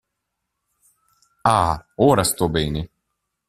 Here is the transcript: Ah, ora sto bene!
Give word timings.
Ah, 1.43 1.85
ora 1.97 2.23
sto 2.23 2.49
bene! 2.49 2.89